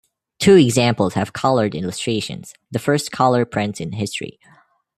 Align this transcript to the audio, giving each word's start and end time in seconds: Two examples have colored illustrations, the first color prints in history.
Two 0.39 0.55
examples 0.55 1.13
have 1.13 1.31
colored 1.31 1.75
illustrations, 1.75 2.55
the 2.71 2.79
first 2.79 3.11
color 3.11 3.45
prints 3.45 3.79
in 3.79 3.91
history. 3.91 4.39